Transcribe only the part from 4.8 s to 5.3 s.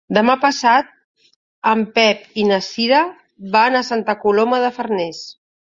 Farners.